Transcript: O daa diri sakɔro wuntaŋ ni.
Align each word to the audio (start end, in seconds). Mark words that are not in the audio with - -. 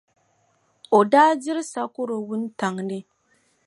O 0.97 0.99
daa 1.11 1.31
diri 1.43 1.63
sakɔro 1.71 2.15
wuntaŋ 2.27 2.75
ni. 2.89 2.99